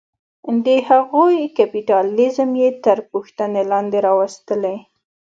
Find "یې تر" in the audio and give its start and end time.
2.61-2.97